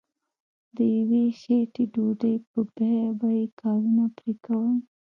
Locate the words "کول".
4.45-4.73